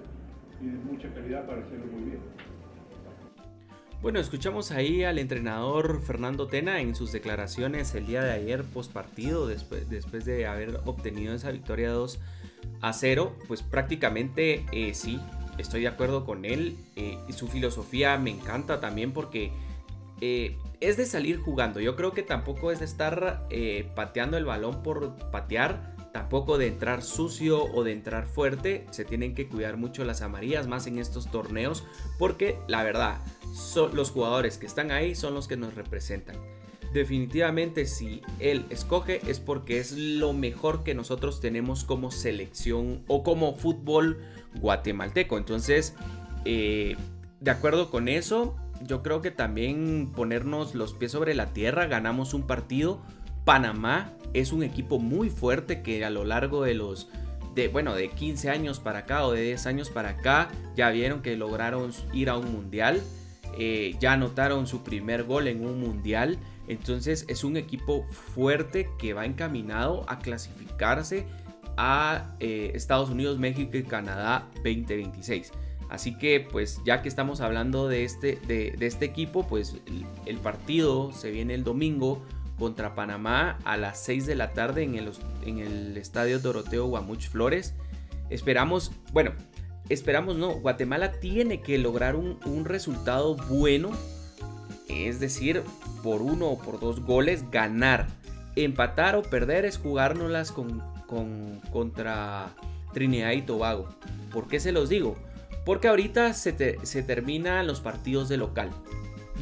tienen 0.64 0.86
mucha 0.86 1.14
calidad 1.14 1.46
para 1.46 1.62
hacerlo 1.62 1.86
muy 1.88 2.04
bien. 2.04 2.20
Bueno, 4.02 4.20
escuchamos 4.20 4.72
ahí 4.72 5.04
al 5.04 5.18
entrenador 5.18 6.02
Fernando 6.02 6.48
Tena 6.48 6.82
en 6.82 6.94
sus 6.94 7.12
declaraciones 7.12 7.96
el 7.96 8.06
día 8.06 8.22
de 8.22 8.32
ayer 8.32 8.64
post 8.64 8.92
partido, 8.92 9.48
después, 9.48 9.90
después 9.90 10.26
de 10.26 10.46
haber 10.46 10.82
obtenido 10.86 11.34
esa 11.34 11.52
victoria 11.52 11.92
2 11.92 12.20
a 12.82 12.92
0, 12.94 13.34
pues 13.48 13.62
prácticamente 13.62 14.66
eh, 14.74 14.94
sí, 14.94 15.22
estoy 15.58 15.82
de 15.82 15.88
acuerdo 15.88 16.26
con 16.26 16.44
él 16.44 16.76
eh, 16.98 17.18
su 17.30 17.48
filosofía 17.48 18.18
me 18.18 18.32
encanta 18.32 18.82
también 18.82 19.14
porque 19.14 19.52
eh, 20.20 20.58
es 20.82 20.98
de 20.98 21.06
salir 21.06 21.40
jugando, 21.40 21.80
yo 21.80 21.96
creo 21.96 22.12
que 22.12 22.24
tampoco 22.24 22.72
es 22.72 22.80
de 22.80 22.86
estar 22.86 23.48
pateando 23.96 24.36
el 24.36 24.44
balón 24.44 24.84
por 24.84 25.16
patear, 25.32 25.93
tampoco 26.14 26.58
de 26.58 26.68
entrar 26.68 27.02
sucio 27.02 27.66
o 27.66 27.84
de 27.84 27.92
entrar 27.92 28.28
fuerte, 28.28 28.86
se 28.92 29.04
tienen 29.04 29.34
que 29.36 29.48
cuidar 29.48 29.76
mucho 29.78 30.06
las 30.06 30.22
amarillas 30.22 30.68
más 30.68 30.88
en 30.88 31.00
estos 31.00 31.30
torneos 31.30 31.84
porque 32.20 32.58
la 32.68 32.84
verdad 32.84 33.20
son 33.54 33.96
los 33.96 34.12
jugadores 34.12 34.58
que 34.58 34.68
están 34.68 34.92
ahí 34.92 35.16
son 35.16 35.34
los 35.34 35.48
que 35.48 35.58
nos 35.58 35.74
representan. 35.74 36.38
Definitivamente 36.94 37.88
si 37.88 38.22
él 38.40 38.66
escoge 38.70 39.22
es 39.28 39.40
porque 39.40 39.80
es 39.80 39.94
lo 39.94 40.32
mejor 40.32 40.84
que 40.84 40.94
nosotros 40.94 41.42
tenemos 41.42 41.84
como 41.84 42.12
selección 42.12 43.04
o 43.08 43.24
como 43.24 43.56
fútbol 43.56 44.20
guatemalteco. 44.62 45.40
Entonces, 45.40 45.96
eh, 46.46 46.96
de 47.40 47.52
acuerdo 47.52 47.90
con 47.90 48.08
eso, 48.08 48.56
yo 48.86 49.02
creo 49.02 49.24
que 49.24 49.32
también 49.32 50.12
ponernos 50.16 50.76
los 50.76 50.94
pies 50.94 51.12
sobre 51.12 51.34
la 51.34 51.54
tierra, 51.54 51.88
ganamos 51.88 52.36
un 52.36 52.44
partido. 52.44 53.02
Panamá 53.46 54.12
es 54.34 54.52
un 54.52 54.64
equipo 54.64 55.00
muy 55.00 55.30
fuerte 55.30 55.82
que 55.82 56.04
a 56.06 56.10
lo 56.10 56.26
largo 56.26 56.64
de 56.64 56.74
los 56.74 57.10
de 57.56 57.68
bueno, 57.68 57.94
de 57.94 58.10
15 58.10 58.50
años 58.50 58.80
para 58.80 59.00
acá 59.00 59.26
o 59.26 59.32
de 59.32 59.42
10 59.44 59.68
años 59.68 59.90
para 59.90 60.10
acá 60.10 60.50
ya 60.76 60.90
vieron 60.90 61.22
que 61.22 61.38
lograron 61.38 61.92
ir 62.12 62.30
a 62.30 62.38
un 62.38 62.52
mundial. 62.52 63.02
Eh, 63.58 63.96
ya 64.00 64.14
anotaron 64.14 64.66
su 64.66 64.84
primer 64.84 65.24
gol 65.24 65.48
en 65.48 65.66
un 65.66 65.80
mundial. 65.80 66.40
Entonces 66.68 67.26
es 67.28 67.44
un 67.44 67.58
equipo 67.58 68.04
fuerte 68.06 68.90
que 68.98 69.14
va 69.14 69.26
encaminado 69.26 70.06
a 70.08 70.20
clasificarse 70.20 71.28
a 71.78 72.36
eh, 72.40 72.72
Estados 72.74 73.10
Unidos, 73.10 73.38
México 73.38 73.78
y 73.78 73.84
Canadá 73.84 74.48
2026. 74.64 75.52
Así 75.90 76.18
que 76.18 76.40
pues 76.40 76.82
ya 76.86 77.04
que 77.04 77.10
estamos 77.10 77.42
hablando 77.42 77.88
de 77.88 78.04
este, 78.04 78.40
de, 78.48 78.76
este 78.80 79.06
equipo, 79.06 79.46
pues 79.46 79.76
el, 80.26 80.38
partido 80.38 81.12
se 81.12 81.30
viene 81.30 81.54
el 81.54 81.64
domingo 81.64 82.24
contra 82.64 82.96
Panamá 82.96 83.60
a 83.66 83.76
las 83.76 84.00
6 84.06 84.26
de 84.26 84.36
la 84.36 84.54
tarde 84.54 84.84
en 84.84 84.96
el, 84.96 85.12
en 85.46 85.60
el 85.60 85.98
estadio 85.98 86.40
Doroteo 86.40 86.86
Guamuch 86.86 87.28
Flores. 87.28 87.74
Esperamos, 88.30 88.94
bueno, 89.12 89.34
esperamos 89.90 90.38
no, 90.38 90.54
Guatemala 90.62 91.12
tiene 91.12 91.60
que 91.60 91.78
lograr 91.78 92.16
un, 92.16 92.64
resultado 92.64 93.36
bueno, 93.36 93.92
es 94.88 95.20
decir, 95.20 95.62
por 96.04 96.22
uno 96.22 96.52
o 96.52 96.58
por 96.58 96.80
dos 96.80 97.02
goles, 97.02 97.52
ganar. 97.52 98.08
Empatar 98.56 99.18
o 99.18 99.24
perder 99.24 99.66
es 99.66 99.78
jugárnoslas 99.78 100.54
con, 100.54 100.82
con, 101.06 101.60
contra 101.70 102.56
Trinidad 102.94 103.32
y 103.32 103.42
Tobago. 103.42 103.90
¿Por 104.32 104.48
qué 104.48 104.62
se 104.62 104.72
los 104.72 104.88
digo? 104.88 105.18
Porque 105.66 105.90
ahorita 105.90 106.32
se, 106.32 106.78
se 106.82 107.04
terminan 107.04 107.68
los 107.68 107.82
partidos 107.82 108.30
de 108.30 108.38
local. 108.38 108.70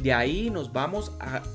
De 0.00 0.12
ahí 0.12 0.50
nos 0.50 0.72
vamos 0.72 1.12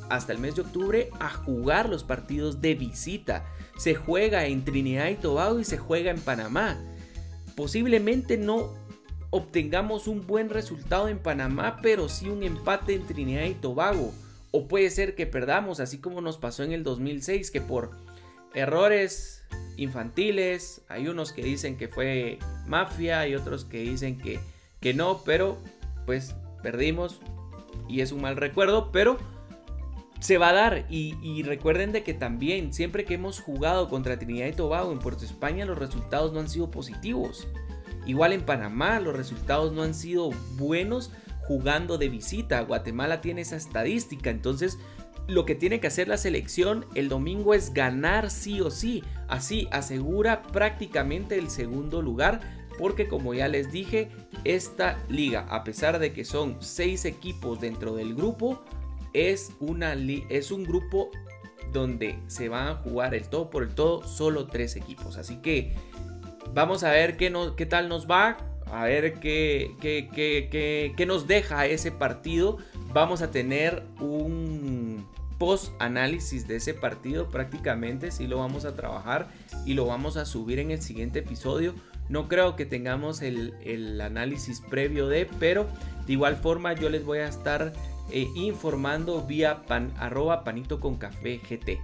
hasta 0.09 0.33
el 0.33 0.39
mes 0.39 0.55
de 0.55 0.61
octubre 0.61 1.09
a 1.19 1.29
jugar 1.29 1.89
los 1.89 2.03
partidos 2.03 2.61
de 2.61 2.75
visita. 2.75 3.45
Se 3.77 3.95
juega 3.95 4.45
en 4.45 4.63
Trinidad 4.63 5.09
y 5.09 5.15
Tobago 5.15 5.59
y 5.59 5.63
se 5.63 5.77
juega 5.77 6.11
en 6.11 6.21
Panamá 6.21 6.77
posiblemente 7.57 8.37
no 8.37 8.71
obtengamos 9.31 10.07
un 10.07 10.27
buen 10.27 10.49
resultado 10.49 11.09
en 11.09 11.17
Panamá, 11.17 11.79
pero 11.81 12.07
sí 12.07 12.29
un 12.29 12.43
empate 12.43 12.93
en 12.93 13.07
Trinidad 13.07 13.45
y 13.45 13.55
Tobago. 13.55 14.13
O 14.51 14.67
puede 14.67 14.91
ser 14.91 15.15
que 15.15 15.25
perdamos, 15.25 15.79
así 15.79 15.97
como 15.97 16.21
nos 16.21 16.37
pasó 16.37 16.63
en 16.63 16.71
el 16.71 16.83
2006, 16.83 17.49
que 17.49 17.59
por 17.59 17.91
errores 18.53 19.43
infantiles, 19.75 20.81
hay 20.87 21.07
unos 21.07 21.33
que 21.33 21.41
dicen 21.41 21.77
que 21.77 21.87
fue 21.87 22.37
mafia 22.67 23.27
y 23.27 23.35
otros 23.35 23.65
que 23.65 23.79
dicen 23.79 24.19
que, 24.19 24.39
que 24.79 24.93
no, 24.93 25.23
pero 25.25 25.57
pues 26.05 26.35
perdimos 26.61 27.19
y 27.87 28.01
es 28.01 28.11
un 28.11 28.21
mal 28.21 28.35
recuerdo, 28.35 28.91
pero 28.91 29.17
se 30.19 30.37
va 30.37 30.49
a 30.49 30.53
dar. 30.53 30.85
Y, 30.89 31.43
recuerden 31.43 31.91
de 31.91 32.03
que 32.03 32.13
también, 32.13 32.73
siempre 32.73 33.05
que 33.05 33.15
hemos 33.15 33.39
jugado 33.39 33.89
contra 33.89 34.17
Trinidad 34.17 34.47
y 34.47 34.53
Tobago 34.53 34.91
en 34.91 34.99
Puerto 34.99 35.25
España, 35.25 35.65
los 35.65 35.77
resultados 35.77 36.33
no 36.33 36.39
han 36.39 36.49
sido 36.49 36.71
positivos. 36.71 37.47
Igual 38.05 38.33
en 38.33 38.45
Panamá, 38.45 38.99
los 38.99 39.15
resultados 39.15 39.73
no 39.73 39.83
han 39.83 39.93
sido 39.93 40.29
buenos 40.55 41.11
jugando 41.41 41.97
de 41.97 42.09
visita. 42.09 42.61
Guatemala 42.61 43.21
tiene 43.21 43.41
esa 43.41 43.57
estadística. 43.57 44.29
Entonces, 44.29 44.79
lo 45.27 45.45
que 45.45 45.55
tiene 45.55 45.79
que 45.79 45.87
hacer 45.87 46.07
la 46.07 46.17
selección 46.17 46.85
el 46.95 47.09
domingo 47.09 47.53
es 47.53 47.73
ganar 47.73 48.31
sí 48.31 48.61
o 48.61 48.71
sí. 48.71 49.03
Así 49.27 49.67
asegura 49.71 50.41
prácticamente 50.41 51.37
el 51.37 51.49
segundo 51.49 52.01
lugar. 52.01 52.39
Porque 52.77 53.07
como 53.07 53.33
ya 53.33 53.47
les 53.47 53.71
dije, 53.71 54.09
esta 54.43 55.03
liga, 55.09 55.45
a 55.49 55.63
pesar 55.63 55.99
de 55.99 56.13
que 56.13 56.25
son 56.25 56.57
seis 56.59 57.05
equipos 57.05 57.59
dentro 57.59 57.95
del 57.95 58.13
grupo, 58.13 58.63
es, 59.13 59.51
una 59.59 59.93
es 59.93 60.51
un 60.51 60.63
grupo 60.63 61.09
donde 61.73 62.19
se 62.27 62.49
van 62.49 62.67
a 62.67 62.75
jugar 62.75 63.13
el 63.13 63.27
todo 63.27 63.49
por 63.49 63.63
el 63.63 63.73
todo 63.73 64.03
solo 64.03 64.47
tres 64.47 64.75
equipos. 64.75 65.17
Así 65.17 65.37
que 65.37 65.75
vamos 66.53 66.83
a 66.83 66.91
ver 66.91 67.17
qué, 67.17 67.65
tal 67.65 67.89
nos 67.89 68.09
va, 68.09 68.37
a 68.71 68.85
ver 68.85 69.19
qué, 69.19 69.75
nos 71.07 71.27
deja 71.27 71.65
ese 71.65 71.91
partido. 71.91 72.57
Vamos 72.93 73.21
a 73.21 73.31
tener 73.31 73.83
un 73.99 75.05
post 75.37 75.71
análisis 75.79 76.47
de 76.47 76.55
ese 76.55 76.73
partido 76.73 77.29
prácticamente, 77.29 78.11
si 78.11 78.27
lo 78.27 78.39
vamos 78.39 78.65
a 78.65 78.75
trabajar 78.75 79.27
y 79.65 79.73
lo 79.73 79.85
vamos 79.85 80.17
a 80.17 80.25
subir 80.25 80.59
en 80.59 80.71
el 80.71 80.81
siguiente 80.81 81.19
episodio. 81.19 81.75
No 82.09 82.27
creo 82.27 82.55
que 82.55 82.65
tengamos 82.65 83.21
el, 83.21 83.99
análisis 84.01 84.61
previo 84.61 85.07
de, 85.07 85.27
pero 85.39 85.67
de 86.05 86.13
igual 86.13 86.37
forma 86.37 86.73
yo 86.73 86.89
les 86.89 87.03
voy 87.03 87.19
a 87.19 87.27
estar 87.27 87.73
eh, 88.11 88.27
informando 88.35 89.23
vía 89.23 89.65
pan, 89.65 89.93
arroba 89.97 90.43
panito 90.43 90.79
con 90.79 90.97
café 90.97 91.39
GT. 91.39 91.79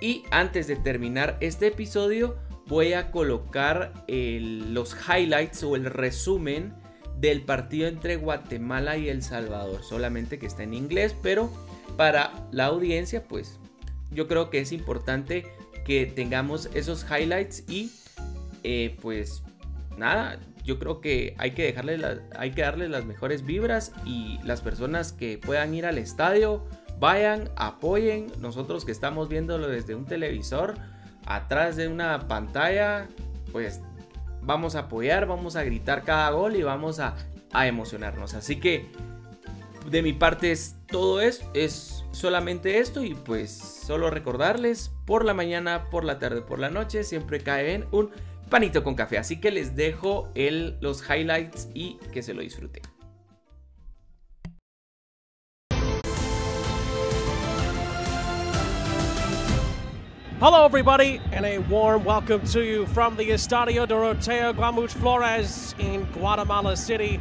Y 0.00 0.24
antes 0.30 0.66
de 0.66 0.76
terminar 0.76 1.36
este 1.40 1.68
episodio, 1.68 2.36
voy 2.66 2.92
a 2.92 3.10
colocar 3.10 4.04
los 4.08 4.96
highlights 5.08 5.62
o 5.62 5.76
el 5.76 5.86
resumen 5.86 6.74
del 7.18 7.42
partido 7.42 7.88
entre 7.88 8.16
Guatemala 8.16 8.96
y 8.96 9.08
El 9.08 9.22
Salvador. 9.22 9.82
Solamente 9.82 10.38
que 10.38 10.46
está 10.46 10.62
en 10.62 10.74
inglés, 10.74 11.14
pero 11.22 11.50
para 11.96 12.48
la 12.52 12.66
audiencia, 12.66 13.24
pues 13.24 13.58
yo 14.10 14.28
creo 14.28 14.50
que 14.50 14.60
es 14.60 14.72
importante 14.72 15.46
que 15.84 16.06
tengamos 16.06 16.68
esos 16.74 17.06
highlights 17.08 17.64
y 17.68 17.90
eh, 18.64 18.96
pues 19.00 19.42
nada, 19.96 20.38
yo 20.64 20.78
creo 20.78 21.00
que 21.00 21.34
hay 21.38 21.52
que 21.52 21.64
dejarle 21.64 21.98
hay 22.36 22.50
que 22.50 22.62
las 22.62 23.04
mejores 23.04 23.44
vibras 23.44 23.92
y 24.04 24.38
las 24.42 24.60
personas 24.60 25.12
que 25.12 25.38
puedan 25.38 25.74
ir 25.74 25.86
al 25.86 25.98
estadio 25.98 26.64
vayan, 26.98 27.50
apoyen. 27.56 28.26
Nosotros 28.40 28.84
que 28.84 28.92
estamos 28.92 29.28
viéndolo 29.28 29.68
desde 29.68 29.94
un 29.94 30.06
televisor, 30.06 30.74
atrás 31.24 31.76
de 31.76 31.88
una 31.88 32.26
pantalla, 32.28 33.08
pues 33.52 33.80
vamos 34.42 34.74
a 34.76 34.80
apoyar, 34.80 35.26
vamos 35.26 35.56
a 35.56 35.64
gritar 35.64 36.02
cada 36.02 36.30
gol 36.30 36.56
y 36.56 36.62
vamos 36.62 37.00
a, 37.00 37.14
a 37.52 37.66
emocionarnos. 37.66 38.34
Así 38.34 38.56
que 38.56 38.86
de 39.90 40.02
mi 40.02 40.12
parte 40.12 40.50
es 40.50 40.76
todo 40.88 41.20
es, 41.20 41.44
es 41.54 42.04
solamente 42.12 42.78
esto 42.78 43.04
y 43.04 43.14
pues 43.14 43.52
solo 43.52 44.10
recordarles 44.10 44.90
por 45.04 45.24
la 45.24 45.34
mañana, 45.34 45.84
por 45.90 46.04
la 46.04 46.18
tarde, 46.18 46.42
por 46.42 46.58
la 46.58 46.70
noche, 46.70 47.04
siempre 47.04 47.40
cae 47.40 47.64
bien 47.64 47.86
un 47.92 48.10
panito 48.48 48.82
con 48.82 48.94
café. 48.94 49.18
Así 49.18 49.40
que 49.40 49.50
les 49.50 49.74
dejo 49.74 50.28
el, 50.34 50.76
los 50.80 51.02
highlights 51.08 51.68
y 51.74 51.98
que 52.12 52.22
se 52.22 52.34
lo 52.34 52.42
disfruten. 52.42 52.82
Hello, 60.38 60.66
everybody, 60.66 61.18
and 61.32 61.46
a 61.46 61.58
warm 61.60 62.04
welcome 62.04 62.42
to 62.48 62.62
you 62.62 62.84
from 62.86 63.16
the 63.16 63.30
Estadio 63.30 63.86
Doroteo 63.86 64.52
Guamuch 64.52 64.90
Flores 64.90 65.74
in 65.78 66.04
Guatemala 66.12 66.76
City. 66.76 67.18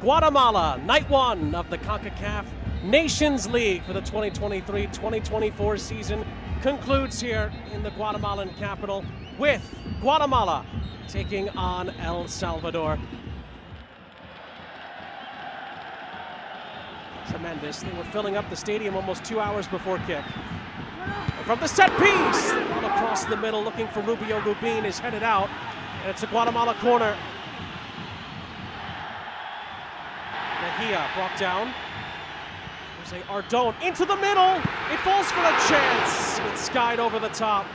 Guatemala, 0.00 0.80
night 0.86 1.08
one 1.10 1.54
of 1.54 1.68
the 1.68 1.76
CONCACAF 1.76 2.46
Nations 2.82 3.46
League 3.48 3.82
for 3.84 3.92
the 3.92 4.00
2023 4.00 4.86
2024 4.86 5.76
season 5.76 6.24
concludes 6.62 7.20
here 7.20 7.52
in 7.74 7.82
the 7.82 7.90
Guatemalan 7.90 8.48
capital 8.58 9.04
with 9.38 9.62
Guatemala 10.00 10.64
taking 11.08 11.48
on 11.50 11.90
El 12.00 12.28
Salvador. 12.28 12.98
Tremendous. 17.28 17.82
They 17.82 17.92
were 17.92 18.04
filling 18.04 18.36
up 18.36 18.48
the 18.50 18.56
stadium 18.56 18.96
almost 18.96 19.24
two 19.24 19.40
hours 19.40 19.66
before 19.66 19.98
kick. 20.06 20.24
From 21.44 21.60
the 21.60 21.68
set 21.68 21.90
piece, 21.98 22.52
all 22.52 22.84
across 22.86 23.24
the 23.24 23.36
middle, 23.36 23.62
looking 23.62 23.86
for 23.88 24.00
Rubio 24.00 24.40
Rubin, 24.40 24.84
is 24.84 24.98
headed 24.98 25.22
out, 25.22 25.50
and 26.02 26.10
it's 26.10 26.22
a 26.22 26.26
Guatemala 26.26 26.74
corner. 26.80 27.16
Mejia 30.62 31.06
brought 31.14 31.38
down. 31.38 31.72
Jose 33.02 33.22
Ardon 33.28 33.74
into 33.82 34.06
the 34.06 34.16
middle. 34.16 34.54
It 34.90 34.98
falls 35.00 35.30
for 35.32 35.40
a 35.40 35.56
chance. 35.68 36.38
It's 36.50 36.62
skied 36.62 36.98
over 36.98 37.18
the 37.18 37.28
top. 37.28 37.66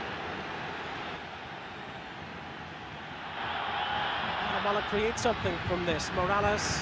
Creates 4.70 5.22
something 5.22 5.54
from 5.68 5.84
this. 5.84 6.10
Morales 6.16 6.80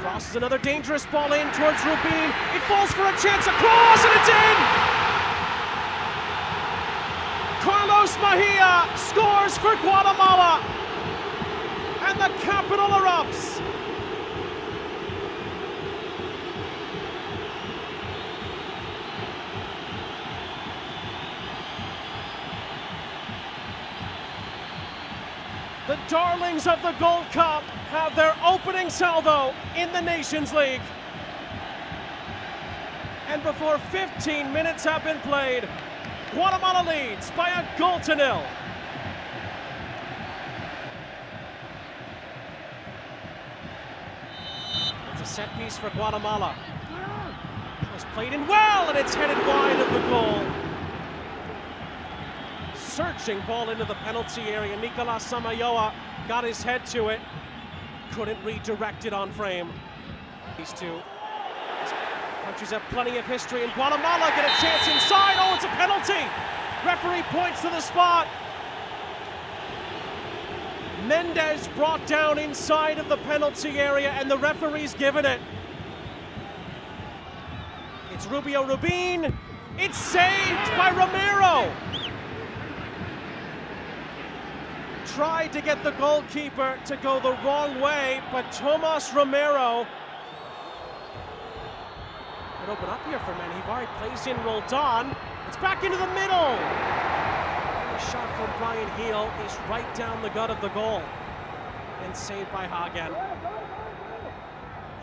crosses 0.00 0.36
another 0.36 0.56
dangerous 0.56 1.04
ball 1.06 1.32
in 1.32 1.46
towards 1.52 1.84
Rubin. 1.84 2.30
It 2.54 2.62
falls 2.68 2.90
for 2.92 3.02
a 3.02 3.12
chance 3.20 3.46
across, 3.46 4.04
and 4.04 4.12
it's 4.16 4.28
in. 4.28 4.56
Carlos 7.60 8.16
Mejia 8.16 8.88
scores 8.96 9.58
for 9.58 9.76
Guatemala, 9.82 10.60
and 12.02 12.18
the 12.18 12.28
capital 12.40 12.88
erupts. 12.88 13.60
The 25.92 25.98
darlings 26.08 26.66
of 26.66 26.80
the 26.80 26.92
Gold 26.92 27.26
Cup 27.32 27.62
have 27.92 28.16
their 28.16 28.34
opening 28.42 28.88
salvo 28.88 29.54
in 29.76 29.92
the 29.92 30.00
Nations 30.00 30.54
League. 30.54 30.80
And 33.28 33.42
before 33.42 33.76
15 33.76 34.50
minutes 34.54 34.84
have 34.84 35.04
been 35.04 35.18
played, 35.18 35.68
Guatemala 36.30 36.88
leads 36.88 37.30
by 37.32 37.50
a 37.50 37.78
goal 37.78 38.00
to 38.00 38.16
nil. 38.16 38.42
It's 45.12 45.20
a 45.20 45.26
set 45.26 45.50
piece 45.58 45.76
for 45.76 45.90
Guatemala. 45.90 46.56
It's 47.94 48.06
played 48.14 48.32
in 48.32 48.48
well, 48.48 48.88
and 48.88 48.96
it's 48.96 49.14
headed 49.14 49.36
wide 49.46 49.78
of 49.78 49.92
the 49.92 50.08
goal. 50.08 50.61
Searching 52.92 53.40
ball 53.46 53.70
into 53.70 53.86
the 53.86 53.94
penalty 53.94 54.42
area. 54.42 54.78
Nicolas 54.78 55.26
Samayoa 55.26 55.94
got 56.28 56.44
his 56.44 56.62
head 56.62 56.84
to 56.88 57.08
it. 57.08 57.20
Couldn't 58.12 58.38
redirect 58.44 59.06
it 59.06 59.14
on 59.14 59.32
frame. 59.32 59.72
These 60.58 60.74
two 60.74 61.00
countries 62.44 62.70
have 62.70 62.82
plenty 62.90 63.16
of 63.16 63.24
history, 63.24 63.64
and 63.64 63.72
Guatemala 63.72 64.30
get 64.36 64.44
a 64.44 64.60
chance 64.60 64.86
inside. 64.88 65.36
Oh, 65.38 65.54
it's 65.54 65.64
a 65.64 65.68
penalty! 65.68 66.20
Referee 66.84 67.22
points 67.30 67.62
to 67.62 67.70
the 67.70 67.80
spot. 67.80 68.28
Mendez 71.06 71.68
brought 71.68 72.06
down 72.06 72.38
inside 72.38 72.98
of 72.98 73.08
the 73.08 73.16
penalty 73.16 73.78
area, 73.78 74.10
and 74.10 74.30
the 74.30 74.36
referee's 74.36 74.92
given 74.92 75.24
it. 75.24 75.40
It's 78.12 78.26
Rubio 78.26 78.66
Rubin. 78.66 79.34
It's 79.78 79.96
saved 79.96 80.76
by 80.76 80.90
Romero. 80.90 81.72
Tried 85.14 85.52
to 85.52 85.60
get 85.60 85.84
the 85.84 85.90
goalkeeper 85.92 86.78
to 86.86 86.96
go 86.96 87.20
the 87.20 87.32
wrong 87.44 87.80
way, 87.82 88.22
but 88.32 88.50
Tomas 88.50 89.12
Romero 89.12 89.86
could 92.60 92.72
open 92.72 92.88
up 92.88 93.04
here 93.06 93.18
for 93.18 93.32
Menjivar. 93.32 93.80
He 93.80 93.86
plays 93.98 94.26
in 94.26 94.42
Roldan. 94.42 95.14
It's 95.48 95.58
back 95.58 95.84
into 95.84 95.98
the 95.98 96.06
middle. 96.14 96.56
A 96.56 97.98
shot 98.10 98.26
from 98.36 98.50
Brian 98.58 98.88
Heel 98.96 99.30
is 99.44 99.52
right 99.68 99.94
down 99.94 100.22
the 100.22 100.30
gut 100.30 100.48
of 100.48 100.60
the 100.62 100.68
goal. 100.68 101.02
And 102.04 102.16
saved 102.16 102.50
by 102.50 102.66
Hagen. 102.66 103.14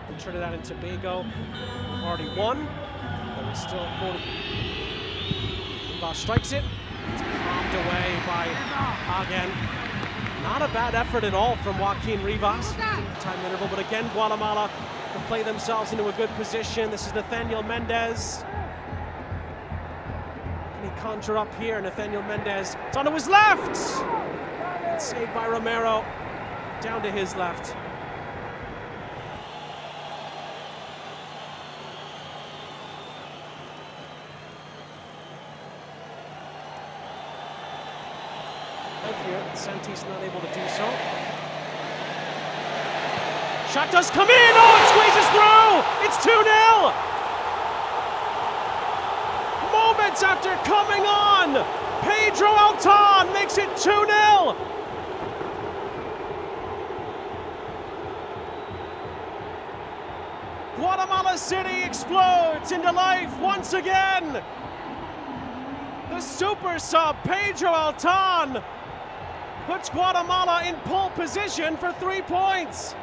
And 0.07 0.19
Trinidad 0.19 0.55
and 0.55 0.63
Tobago 0.63 1.23
already 2.01 2.29
won. 2.35 2.65
There 2.65 3.51
is 3.51 3.59
still 3.59 3.87
40. 3.99 4.19
Rivas 5.93 6.17
strikes 6.17 6.51
it. 6.51 6.63
It's 7.13 7.21
palmed 7.21 7.75
away 7.75 8.19
by 8.25 8.47
Hagen. 9.05 9.88
Not 10.43 10.61
a 10.61 10.67
bad 10.73 10.95
effort 10.95 11.23
at 11.23 11.33
all 11.33 11.55
from 11.57 11.77
Joaquin 11.79 12.23
Rivas. 12.23 12.73
Time 12.73 13.45
interval, 13.45 13.67
but 13.67 13.79
again, 13.79 14.09
Guatemala 14.13 14.69
can 15.13 15.21
play 15.23 15.43
themselves 15.43 15.91
into 15.91 16.07
a 16.07 16.13
good 16.13 16.29
position. 16.31 16.89
This 16.89 17.07
is 17.07 17.13
Nathaniel 17.13 17.63
Mendez. 17.63 18.43
Can 20.73 20.83
he 20.83 20.89
conjure 21.01 21.37
up 21.37 21.53
here? 21.55 21.81
Nathaniel 21.81 22.23
Mendez. 22.23 22.75
It's 22.87 22.97
onto 22.97 23.11
his 23.11 23.27
left! 23.27 23.77
It's 24.85 25.05
saved 25.05 25.33
by 25.33 25.47
Romero. 25.47 26.05
Down 26.81 27.01
to 27.03 27.11
his 27.11 27.35
left. 27.35 27.75
Here, 39.25 39.43
Santis 39.59 40.07
not 40.07 40.23
able 40.23 40.39
to 40.39 40.47
do 40.55 40.65
so. 40.69 40.87
Shot 43.73 43.91
does 43.91 44.09
come 44.09 44.29
in. 44.29 44.53
Oh, 44.55 44.79
it 44.79 44.87
squeezes 44.87 45.27
through. 45.35 45.83
It's 46.07 46.17
2 46.23 46.31
0. 46.31 46.93
Moments 49.75 50.23
after 50.23 50.55
coming 50.63 51.03
on, 51.05 51.59
Pedro 52.01 52.47
Altan 52.47 53.33
makes 53.33 53.57
it 53.57 53.67
2 53.75 53.91
0. 53.91 54.55
Guatemala 60.77 61.37
City 61.37 61.83
explodes 61.83 62.71
into 62.71 62.89
life 62.93 63.37
once 63.41 63.73
again. 63.73 64.41
The 66.09 66.21
super 66.21 66.79
sub, 66.79 67.17
Pedro 67.23 67.71
Altan, 67.71 68.63
puts 69.69 69.87
Guatemala 69.87 70.63
in 70.65 70.73
pole 70.77 71.11
position 71.11 71.77
for 71.77 71.93
three 71.93 72.21
points. 72.23 72.95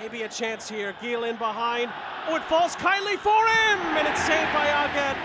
Maybe 0.00 0.22
a 0.22 0.28
chance 0.28 0.70
here. 0.70 0.94
Giel 1.02 1.28
in 1.28 1.36
behind. 1.36 1.92
Oh, 2.26 2.36
it 2.36 2.44
falls 2.44 2.76
kindly 2.76 3.18
for 3.18 3.46
him, 3.46 3.78
and 3.98 4.08
it's 4.08 4.22
saved 4.22 4.52
by 4.54 4.66
Aguet. 4.68 5.18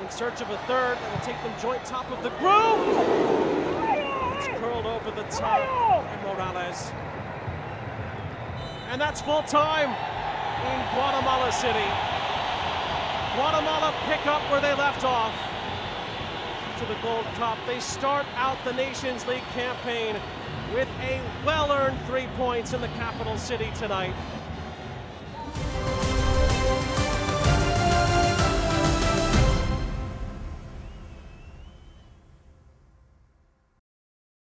In 0.00 0.10
search 0.10 0.40
of 0.40 0.48
a 0.50 0.58
third, 0.58 0.96
that 0.96 1.12
will 1.12 1.26
take 1.26 1.42
them 1.42 1.52
joint 1.60 1.84
top 1.84 2.08
of 2.12 2.22
the 2.22 2.30
group. 2.38 2.78
It's 4.38 4.46
curled 4.60 4.86
over 4.86 5.10
the 5.10 5.24
top 5.24 5.58
by 6.06 6.22
Morales. 6.22 6.92
And 8.90 9.00
that's 9.00 9.20
full 9.20 9.44
time 9.44 9.88
in 9.88 10.96
Guatemala 10.96 11.52
City. 11.52 11.86
Guatemala 13.36 13.94
pick 14.06 14.26
up 14.26 14.42
where 14.50 14.60
they 14.60 14.74
left 14.74 15.04
off 15.04 15.32
to 16.78 16.86
the 16.86 16.96
Gold 17.00 17.24
Cup. 17.36 17.56
They 17.68 17.78
start 17.78 18.26
out 18.34 18.58
the 18.64 18.72
Nations 18.72 19.24
League 19.28 19.46
campaign 19.54 20.16
with 20.74 20.88
a 21.02 21.20
well 21.46 21.70
earned 21.70 22.00
three 22.06 22.26
points 22.36 22.72
in 22.72 22.80
the 22.80 22.88
capital 22.88 23.38
city 23.38 23.70
tonight. 23.78 24.12